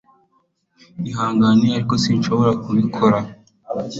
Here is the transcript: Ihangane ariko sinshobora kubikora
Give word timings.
Ihangane 1.09 1.67
ariko 1.75 1.93
sinshobora 2.03 2.51
kubikora 2.63 3.17